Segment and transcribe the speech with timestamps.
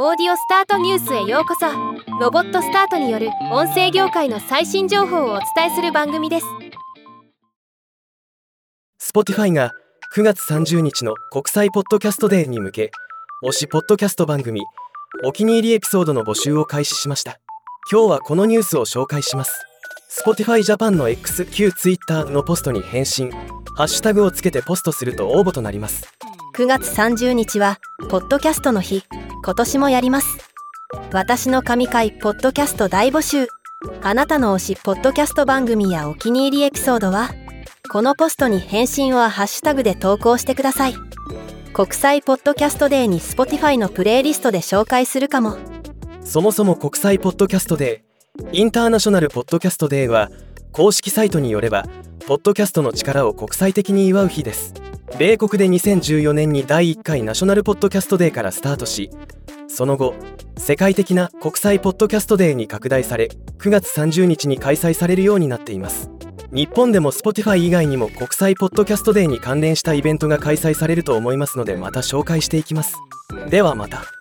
[0.00, 1.66] オーディオスタートニュースへようこそ。
[2.20, 6.46] ロボットスタートによる音声業界の最新情報をお伝えする番組です。
[9.02, 9.72] Spotify が
[10.14, 12.92] 9月30日の国際ポッドキャストデーに向け
[13.44, 14.62] 推しポッドキャスト番組
[15.24, 17.40] お気に入りエピソードの募集を開始しました。
[17.90, 19.66] 今日はこのニュースを紹介します。
[20.24, 23.32] Spotify Japan の X 旧 Twitter のポストに返信。
[23.74, 26.06] ハッシュタグをつけてポストすると応募となります。
[26.54, 29.02] 9月30日はポッドキャストの日
[29.44, 30.38] 今年もやります。
[31.12, 33.48] 私の神回ポッドキャスト大募集。
[34.02, 37.30] あなたの推しポッドキャスト番組やお気に入りエピソードは？
[37.90, 40.94] このポストに返信はハッシュタグで投稿してください。
[41.72, 45.56] 国際ポッドキャストデーに Spotify のプレイリストで紹介するかも。
[46.22, 50.30] そもそも国際ポッドキャストデーインターナショナルポッドキャストデーは
[50.72, 51.84] 公式サイトによれば
[52.26, 54.74] ポッドキャストの力を国際的に祝う日です。
[55.16, 59.10] 米国で2014年に第1回ナショナルポッドキャストデーからスタートし
[59.68, 60.14] その後
[60.56, 66.10] 世界的な国際ポッドキャストデーに拡大され9月30日に開催されるようになっています。
[66.50, 72.96] 日本でも Spotify 以外にも国際ポッドキャストデーに関連したイベントが開催されると思いますのでまた紹介していきます。
[73.50, 74.17] ではまた。